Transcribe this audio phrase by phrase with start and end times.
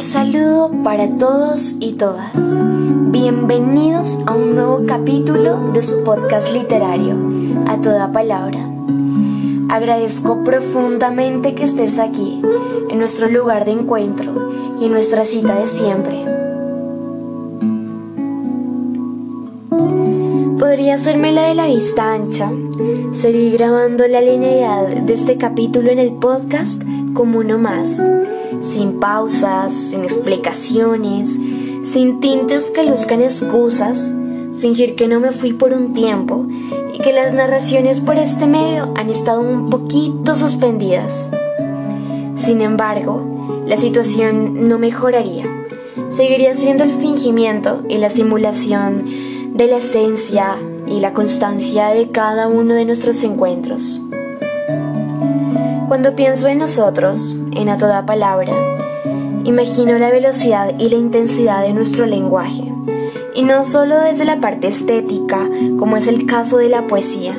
[0.00, 2.32] saludo para todos y todas.
[3.10, 7.16] Bienvenidos a un nuevo capítulo de su podcast literario,
[7.66, 8.60] A Toda Palabra.
[9.68, 12.40] Agradezco profundamente que estés aquí,
[12.88, 16.24] en nuestro lugar de encuentro y en nuestra cita de siempre.
[20.58, 22.50] Podría hacerme la de la vista ancha,
[23.12, 26.82] seguir grabando la linealidad de este capítulo en el podcast
[27.14, 28.00] como uno más
[28.60, 31.38] sin pausas, sin explicaciones,
[31.84, 34.14] sin tintes que luzcan excusas,
[34.60, 36.46] fingir que no me fui por un tiempo
[36.92, 41.30] y que las narraciones por este medio han estado un poquito suspendidas.
[42.36, 45.44] Sin embargo, la situación no mejoraría.
[46.10, 50.56] Seguiría siendo el fingimiento y la simulación de la esencia
[50.86, 54.00] y la constancia de cada uno de nuestros encuentros.
[55.88, 58.54] Cuando pienso en nosotros, en a toda palabra.
[59.44, 62.72] Imagino la velocidad y la intensidad de nuestro lenguaje,
[63.34, 67.36] y no solo desde la parte estética, como es el caso de la poesía,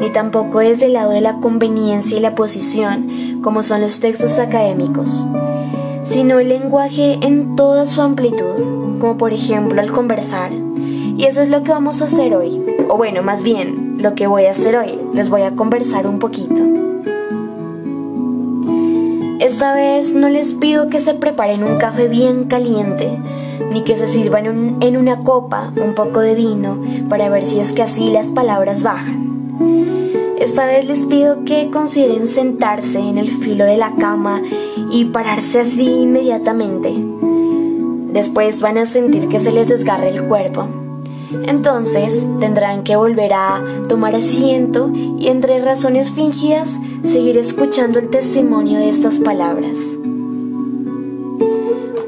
[0.00, 4.38] ni tampoco desde el lado de la conveniencia y la posición, como son los textos
[4.38, 5.26] académicos,
[6.04, 10.52] sino el lenguaje en toda su amplitud, como por ejemplo al conversar.
[10.52, 14.26] Y eso es lo que vamos a hacer hoy, o bueno, más bien, lo que
[14.26, 16.62] voy a hacer hoy, les voy a conversar un poquito.
[19.38, 23.18] Esta vez no les pido que se preparen un café bien caliente,
[23.70, 27.72] ni que se sirvan en una copa un poco de vino para ver si es
[27.72, 29.26] que así las palabras bajan.
[30.38, 34.40] Esta vez les pido que consideren sentarse en el filo de la cama
[34.90, 36.94] y pararse así inmediatamente.
[38.12, 40.66] Después van a sentir que se les desgarra el cuerpo.
[41.46, 48.78] Entonces tendrán que volver a tomar asiento y entre razones fingidas seguir escuchando el testimonio
[48.78, 49.76] de estas palabras.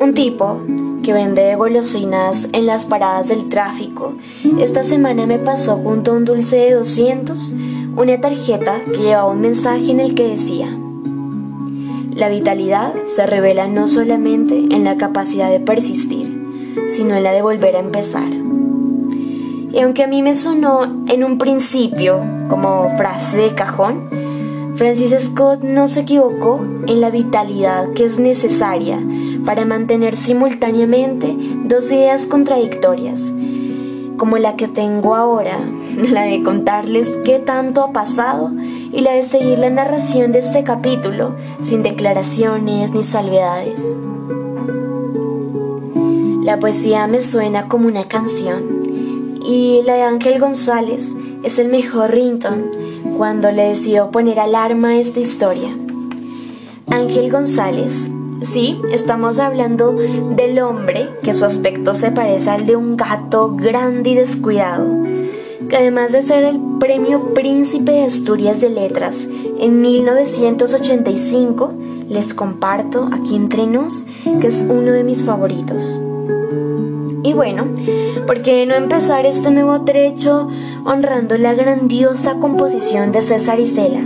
[0.00, 0.60] Un tipo
[1.02, 4.14] que vende golosinas en las paradas del tráfico,
[4.58, 7.52] esta semana me pasó junto a un dulce de 200
[7.96, 10.68] una tarjeta que llevaba un mensaje en el que decía,
[12.18, 16.26] la vitalidad se revela no solamente en la capacidad de persistir,
[16.88, 18.28] sino en la de volver a empezar.
[19.72, 24.08] Y aunque a mí me sonó en un principio como frase de cajón,
[24.78, 29.02] Francis Scott no se equivocó en la vitalidad que es necesaria
[29.44, 31.34] para mantener simultáneamente
[31.64, 33.20] dos ideas contradictorias,
[34.18, 35.58] como la que tengo ahora,
[36.12, 38.52] la de contarles qué tanto ha pasado
[38.92, 43.82] y la de seguir la narración de este capítulo sin declaraciones ni salvedades.
[46.44, 52.12] La poesía me suena como una canción y la de Ángel González es el mejor
[52.12, 52.70] rington
[53.18, 55.68] cuando le decido poner alarma a esta historia.
[56.88, 58.08] Ángel González,
[58.42, 64.10] sí, estamos hablando del hombre que su aspecto se parece al de un gato grande
[64.10, 64.86] y descuidado,
[65.68, 69.26] que además de ser el premio Príncipe de Asturias de Letras
[69.58, 71.74] en 1985,
[72.08, 74.04] les comparto aquí entre nos
[74.40, 75.82] que es uno de mis favoritos.
[77.38, 77.66] Bueno,
[78.26, 80.48] ¿por qué no empezar este nuevo trecho
[80.84, 84.00] honrando la grandiosa composición de César Isela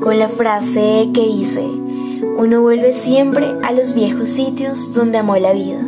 [0.00, 1.62] con la frase que dice,
[2.36, 5.78] uno vuelve siempre a los viejos sitios donde amó la vida?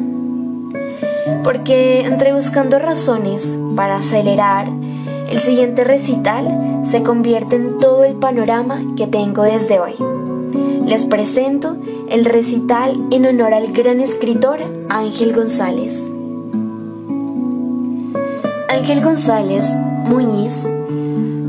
[1.42, 4.68] Porque entre buscando razones para acelerar,
[5.28, 9.94] el siguiente recital se convierte en todo el panorama que tengo desde hoy.
[10.86, 16.12] Les presento el recital en honor al gran escritor Ángel González.
[18.76, 20.68] Ángel González Muñiz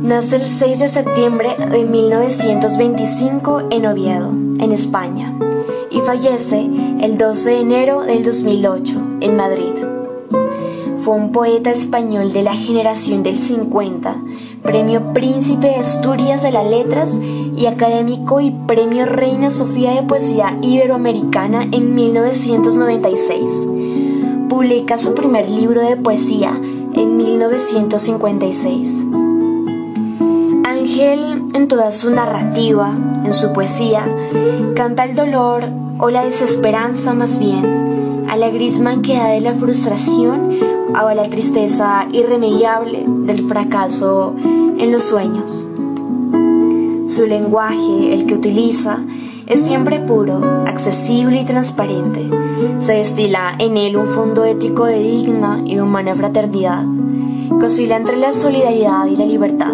[0.01, 5.33] nace el 6 de septiembre de 1925 en Oviedo, en España,
[5.91, 6.65] y fallece
[7.01, 9.73] el 12 de enero del 2008 en Madrid.
[10.99, 14.15] Fue un poeta español de la generación del 50,
[14.63, 20.57] premio Príncipe de Asturias de las Letras y académico y premio Reina Sofía de Poesía
[20.61, 23.67] Iberoamericana en 1996.
[24.47, 26.57] Publica su primer libro de poesía
[26.97, 29.05] en 1956.
[30.63, 32.91] Ángel, en toda su narrativa,
[33.23, 34.05] en su poesía,
[34.75, 35.65] canta el dolor
[35.99, 40.57] o la desesperanza más bien, a la gris manquedad de la frustración
[40.93, 45.65] o a la tristeza irremediable del fracaso en los sueños.
[47.07, 48.99] Su lenguaje, el que utiliza,
[49.47, 52.29] es siempre puro, accesible y transparente.
[52.79, 56.83] Se destila en él un fondo ético de digna y humana fraternidad,
[57.59, 59.73] que entre la solidaridad y la libertad.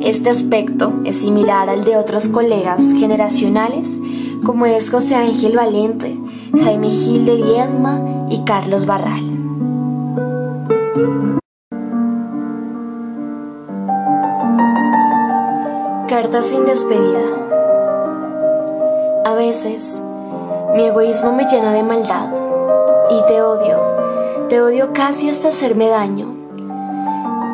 [0.00, 3.88] Este aspecto es similar al de otros colegas generacionales,
[4.44, 6.16] como es José Ángel Valente,
[6.62, 9.22] Jaime Gil de Diezma y Carlos Barral.
[16.08, 17.51] Carta sin despedida.
[19.24, 20.02] A veces,
[20.74, 22.26] mi egoísmo me llena de maldad
[23.08, 23.78] y te odio,
[24.48, 26.26] te odio casi hasta hacerme daño.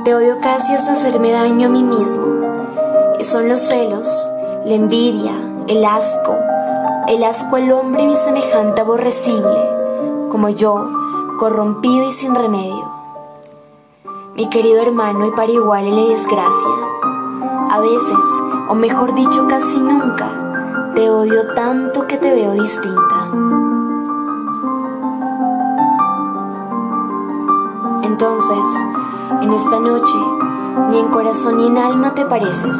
[0.03, 2.25] Te odio casi hasta hacerme daño a mí mismo.
[3.19, 4.09] Y son los celos,
[4.65, 5.33] la envidia,
[5.67, 6.37] el asco,
[7.07, 9.61] el asco al hombre mi semejante aborrecible,
[10.31, 10.87] como yo,
[11.39, 12.91] corrompido y sin remedio.
[14.35, 16.71] Mi querido hermano y para igual en la desgracia,
[17.71, 18.25] a veces,
[18.71, 20.48] o mejor dicho casi nunca,
[20.99, 23.31] te odio tanto que te veo distinta.
[28.03, 28.69] Entonces,
[29.41, 30.19] en esta noche,
[30.91, 32.77] ni en corazón ni en alma te pareces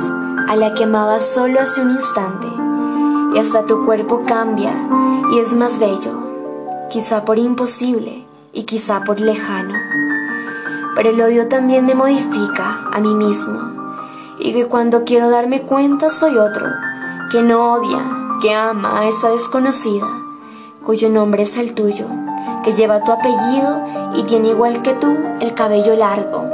[0.49, 2.49] a la que amabas solo hace un instante
[3.37, 4.73] y hasta tu cuerpo cambia
[5.31, 6.11] y es más bello,
[6.91, 9.75] quizá por imposible y quizá por lejano.
[10.97, 13.61] Pero el odio también me modifica a mí mismo
[14.41, 16.67] y que cuando quiero darme cuenta soy otro,
[17.31, 17.99] que no odia,
[18.41, 20.07] que ama a esa desconocida,
[20.85, 22.07] cuyo nombre es el tuyo,
[22.65, 23.83] que lleva tu apellido
[24.15, 26.45] y tiene igual que tú el cabello largo.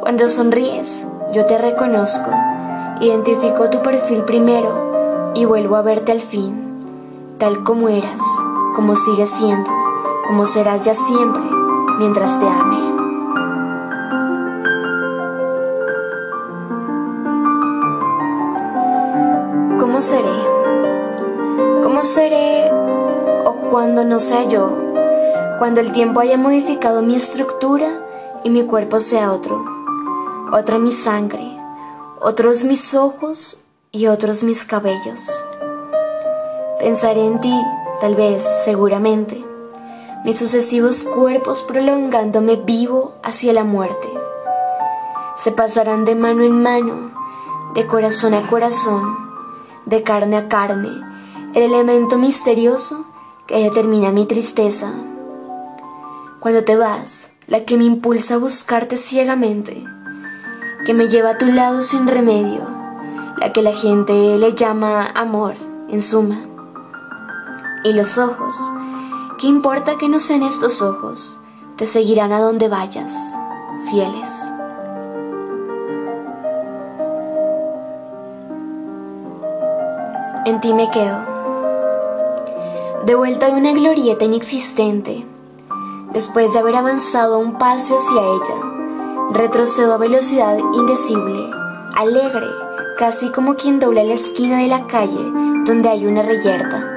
[0.00, 2.30] Cuando sonríes, yo te reconozco,
[3.00, 8.20] identifico tu perfil primero y vuelvo a verte al fin, tal como eras,
[8.74, 9.70] como sigues siendo,
[10.26, 11.42] como serás ya siempre
[11.98, 12.95] mientras te ame.
[19.96, 21.82] ¿Cómo seré?
[21.82, 22.70] ¿Cómo seré
[23.46, 24.70] o cuando no sea yo?
[25.58, 28.04] Cuando el tiempo haya modificado mi estructura
[28.44, 29.64] y mi cuerpo sea otro,
[30.52, 31.58] otra mi sangre,
[32.20, 35.30] otros mis ojos y otros mis cabellos.
[36.78, 37.58] Pensaré en ti,
[37.98, 39.42] tal vez, seguramente,
[40.26, 44.10] mis sucesivos cuerpos prolongándome vivo hacia la muerte.
[45.36, 47.12] Se pasarán de mano en mano,
[47.72, 49.25] de corazón a corazón,
[49.86, 50.90] de carne a carne,
[51.54, 53.06] el elemento misterioso
[53.46, 54.92] que determina mi tristeza.
[56.40, 59.84] Cuando te vas, la que me impulsa a buscarte ciegamente,
[60.84, 62.62] que me lleva a tu lado sin remedio,
[63.38, 65.56] la que la gente le llama amor,
[65.88, 66.40] en suma.
[67.84, 68.56] Y los ojos,
[69.38, 71.38] ¿qué importa que no sean estos ojos?
[71.76, 73.14] Te seguirán a donde vayas,
[73.88, 74.55] fieles.
[80.46, 81.18] En ti me quedo,
[83.04, 85.26] de vuelta de una glorieta inexistente,
[86.12, 91.50] después de haber avanzado un paso hacia ella, retrocedo a velocidad indecible,
[91.96, 92.46] alegre,
[92.96, 95.18] casi como quien dobla la esquina de la calle
[95.64, 96.92] donde hay una reyerta,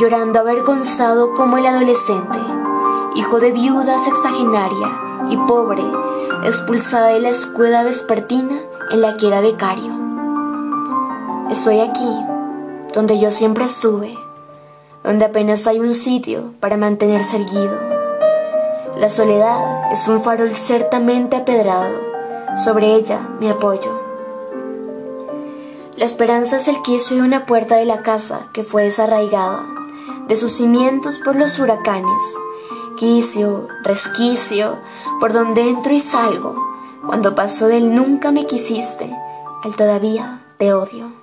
[0.00, 2.38] llorando avergonzado como el adolescente,
[3.14, 4.88] hijo de viuda sexagenaria
[5.28, 5.84] y pobre,
[6.46, 8.58] expulsada de la escuela vespertina
[8.90, 9.92] en la que era becario.
[11.50, 12.08] Estoy aquí,
[12.92, 14.16] donde yo siempre estuve,
[15.04, 17.78] donde apenas hay un sitio para mantenerse erguido.
[18.96, 22.00] La soledad es un farol ciertamente apedrado,
[22.56, 24.08] sobre ella me apoyo.
[25.96, 29.64] La esperanza es el quicio de una puerta de la casa que fue desarraigada
[30.28, 32.36] de sus cimientos por los huracanes.
[32.96, 34.78] Quicio, resquicio,
[35.20, 36.54] por donde entro y salgo,
[37.06, 39.12] cuando paso del nunca me quisiste
[39.64, 41.17] al todavía te odio.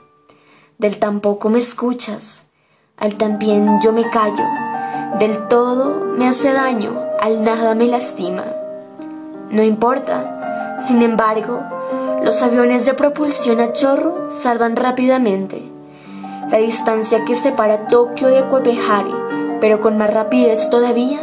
[0.78, 2.48] Del tampoco me escuchas,
[2.98, 4.44] al también yo me callo,
[5.20, 8.44] del todo me hace daño, al nada me lastima.
[9.50, 11.62] No importa, sin embargo,
[12.24, 15.64] los aviones de propulsión a chorro salvan rápidamente.
[16.52, 19.16] La distancia que separa Tokio de Copenhague,
[19.62, 21.22] pero con más rapidez todavía,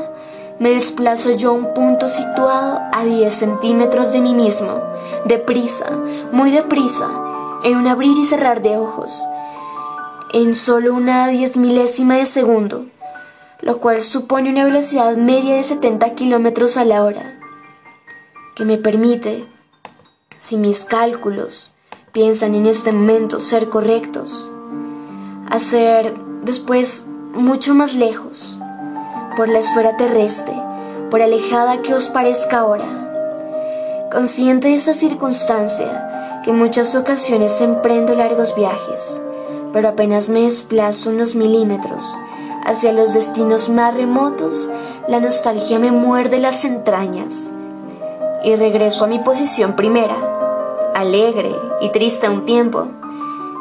[0.61, 4.81] me desplazo yo a un punto situado a 10 centímetros de mí mismo,
[5.27, 5.91] deprisa,
[6.33, 7.11] muy deprisa,
[7.65, 9.23] en un abrir y cerrar de ojos,
[10.33, 12.87] en solo una diez milésima de segundo,
[13.61, 17.39] lo cual supone una velocidad media de 70 kilómetros a la hora,
[18.57, 19.47] que me permite
[20.39, 21.75] si mis cálculos
[22.13, 24.51] piensan en este momento ser correctos,
[25.51, 28.59] hacer después mucho más lejos,
[29.37, 30.55] por la esfera terrestre,
[31.11, 34.09] por alejada que os parezca ahora.
[34.11, 39.21] Consciente de esa circunstancia, que en muchas ocasiones emprendo largos viajes,
[39.73, 42.17] pero apenas me desplazo unos milímetros
[42.65, 44.69] hacia los destinos más remotos,
[45.09, 47.51] la nostalgia me muerde las entrañas
[48.45, 50.17] y regreso a mi posición primera,
[50.95, 52.87] alegre y triste a un tiempo,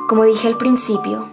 [0.08, 1.30] como dije al principio,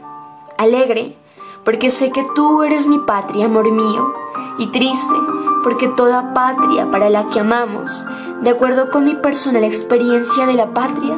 [0.56, 1.16] alegre,
[1.64, 4.14] porque sé que tú eres mi patria, amor mío,
[4.58, 5.14] y triste,
[5.62, 8.04] porque toda patria para la que amamos,
[8.42, 11.16] de acuerdo con mi personal experiencia de la patria,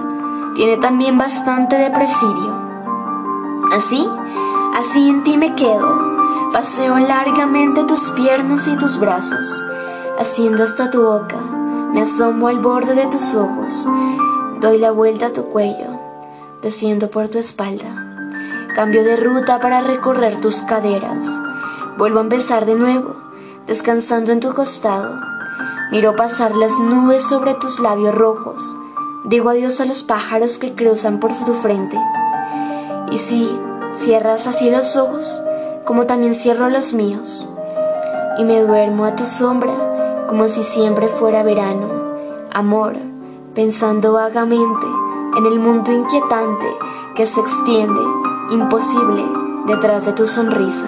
[0.55, 2.60] tiene también bastante de presidio.
[3.73, 4.05] Así,
[4.75, 9.63] así en ti me quedo, paseo largamente tus piernas y tus brazos,
[10.19, 11.37] haciendo hasta tu boca,
[11.93, 13.87] me asomo al borde de tus ojos,
[14.61, 15.87] doy la vuelta a tu cuello,
[16.63, 17.87] desciendo por tu espalda,
[18.75, 21.25] cambio de ruta para recorrer tus caderas,
[21.97, 23.15] vuelvo a empezar de nuevo,
[23.69, 25.15] descansando en tu costado,
[25.93, 28.77] miro pasar las nubes sobre tus labios rojos,
[29.27, 31.97] digo adiós a los pájaros que cruzan por tu frente,
[33.11, 33.51] y si
[33.95, 35.43] cierras así los ojos,
[35.85, 37.49] como también cierro los míos,
[38.39, 41.89] y me duermo a tu sombra como si siempre fuera verano,
[42.53, 42.97] amor,
[43.55, 44.87] pensando vagamente
[45.37, 46.67] en el mundo inquietante
[47.17, 48.01] que se extiende,
[48.51, 49.25] imposible,
[49.67, 50.87] detrás de tu sonrisa.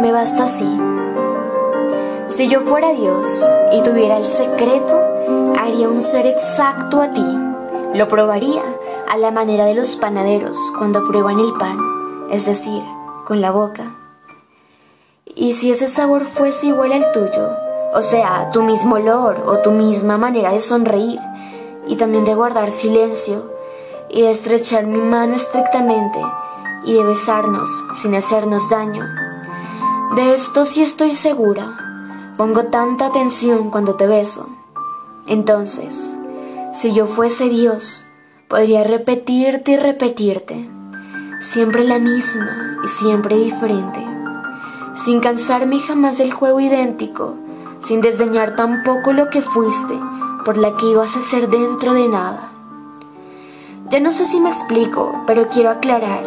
[0.00, 0.80] Me basta así.
[2.28, 4.98] Si yo fuera Dios y tuviera el secreto,
[5.60, 7.51] haría un ser exacto a ti.
[7.94, 8.62] Lo probaría
[9.06, 11.78] a la manera de los panaderos cuando prueban el pan,
[12.30, 12.82] es decir,
[13.26, 13.96] con la boca.
[15.34, 17.50] Y si ese sabor fuese igual al tuyo,
[17.94, 21.20] o sea, tu mismo olor o tu misma manera de sonreír,
[21.86, 23.52] y también de guardar silencio,
[24.08, 26.20] y de estrechar mi mano estrictamente,
[26.84, 29.04] y de besarnos sin hacernos daño.
[30.16, 34.48] De esto sí estoy segura, pongo tanta atención cuando te beso.
[35.26, 36.16] Entonces,
[36.72, 38.06] si yo fuese Dios,
[38.52, 40.68] Podría repetirte y repetirte,
[41.40, 44.06] siempre la misma y siempre diferente,
[44.92, 47.34] sin cansarme jamás del juego idéntico,
[47.80, 49.98] sin desdeñar tampoco lo que fuiste,
[50.44, 52.52] por la que ibas a ser dentro de nada.
[53.88, 56.24] Ya no sé si me explico, pero quiero aclarar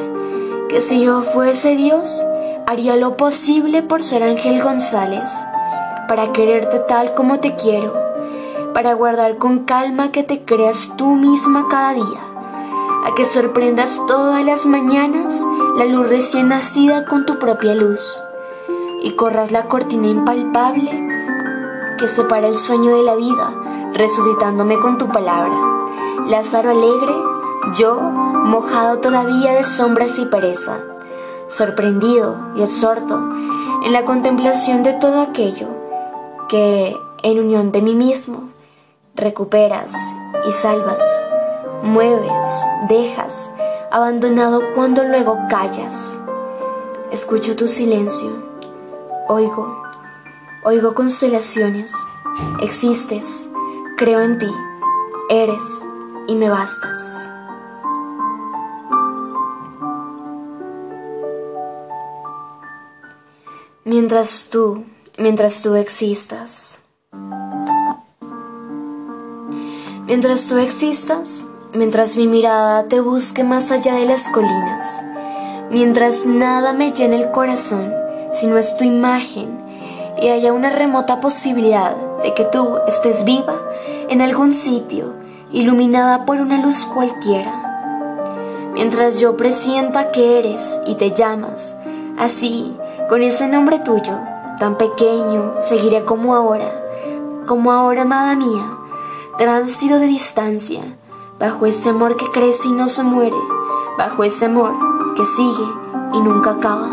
[0.67, 2.25] que si yo fuese Dios,
[2.65, 5.29] haría lo posible por ser Ángel González,
[6.07, 8.04] para quererte tal como te quiero
[8.75, 12.21] para guardar con calma que te creas tú misma cada día,
[13.05, 15.41] a que sorprendas todas las mañanas
[15.77, 18.01] la luz recién nacida con tu propia luz,
[19.01, 20.91] y corras la cortina impalpable
[21.97, 23.53] que separa el sueño de la vida,
[23.93, 25.55] resucitándome con tu palabra.
[26.27, 27.13] Lázaro alegre,
[27.77, 30.79] yo, mojado todavía de sombras y pereza,
[31.47, 33.23] sorprendido y absorto
[33.85, 35.69] en la contemplación de todo aquello
[36.49, 38.54] que, en unión de mí mismo,
[39.15, 39.93] recuperas
[40.47, 41.03] y salvas,
[41.81, 42.31] mueves,
[42.89, 43.53] dejas,
[43.91, 46.19] abandonado cuando luego callas.
[47.11, 48.31] Escucho tu silencio,
[49.27, 49.83] oigo,
[50.63, 51.93] oigo constelaciones,
[52.61, 53.47] existes,
[53.97, 54.51] creo en ti,
[55.29, 55.85] eres
[56.27, 57.29] y me bastas.
[63.85, 64.83] Mientras tú,
[65.17, 66.79] mientras tú existas,
[70.05, 75.03] Mientras tú existas, mientras mi mirada te busque más allá de las colinas,
[75.71, 79.63] mientras nada me llene el corazón sino es tu imagen
[80.21, 83.61] y haya una remota posibilidad de que tú estés viva
[84.09, 85.13] en algún sitio,
[85.51, 87.61] iluminada por una luz cualquiera.
[88.73, 91.75] Mientras yo presienta que eres y te llamas,
[92.17, 92.75] así,
[93.09, 94.19] con ese nombre tuyo,
[94.59, 96.71] tan pequeño, seguiré como ahora,
[97.45, 98.65] como ahora, amada mía,
[99.37, 100.81] tránsito de distancia,
[101.39, 103.35] bajo ese amor que crece y no se muere,
[103.97, 104.73] bajo ese amor
[105.15, 105.67] que sigue
[106.13, 106.89] y nunca acaba.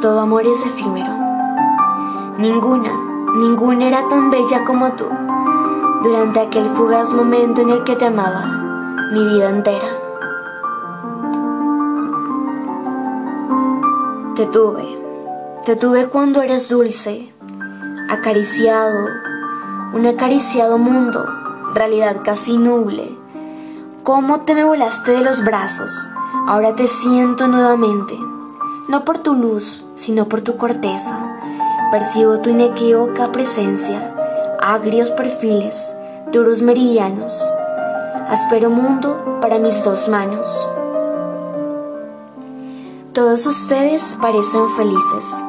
[0.00, 1.12] Todo amor es efímero.
[2.38, 2.90] Ninguna,
[3.36, 5.04] ninguna era tan bella como tú,
[6.02, 8.44] durante aquel fugaz momento en el que te amaba,
[9.12, 9.98] mi vida entera.
[14.34, 15.00] Te tuve,
[15.64, 17.30] te tuve cuando eras dulce,
[18.10, 19.06] acariciado,
[19.92, 21.24] un acariciado mundo,
[21.74, 23.16] realidad casi nuble.
[24.02, 25.92] ¿Cómo te me volaste de los brazos?
[26.48, 28.18] Ahora te siento nuevamente,
[28.88, 31.38] no por tu luz, sino por tu corteza.
[31.92, 34.12] Percibo tu inequívoca presencia,
[34.60, 35.94] agrios perfiles,
[36.32, 37.40] duros meridianos.
[38.28, 40.68] Aspero mundo para mis dos manos.
[43.12, 45.44] Todos ustedes parecen felices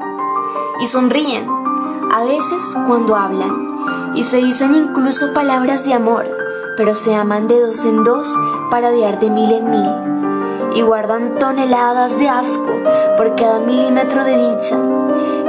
[0.80, 1.61] y sonríen
[2.14, 6.28] a veces cuando hablan, y se dicen incluso palabras de amor,
[6.76, 8.38] pero se aman de dos en dos
[8.70, 12.70] para odiar de mil en mil, y guardan toneladas de asco
[13.16, 14.78] por cada milímetro de dicha,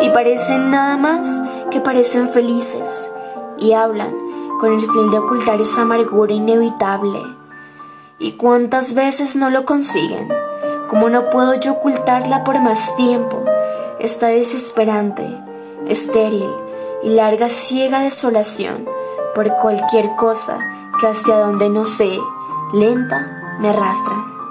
[0.02, 1.42] y parecen nada más
[1.72, 3.10] que parecen felices,
[3.58, 4.14] y hablan
[4.60, 7.20] con el fin de ocultar esa amargura inevitable.
[8.20, 10.28] ¿Y cuántas veces no lo consiguen?
[10.88, 13.42] ¿Cómo no puedo yo ocultarla por más tiempo?
[13.98, 15.42] Esta desesperante,
[15.88, 16.50] estéril
[17.02, 18.86] y larga ciega desolación
[19.34, 20.58] por cualquier cosa
[21.00, 22.18] que hacia donde no sé,
[22.72, 24.41] lenta, me arrastran.